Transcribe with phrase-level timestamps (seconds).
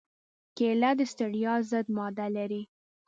[0.57, 2.61] کېله د ستړیا ضد ماده لري.